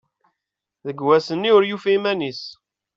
Deg 0.85 0.97
wass-nni 1.05 1.49
ur 1.57 1.63
yufi 1.67 1.91
iman-is 1.95 2.41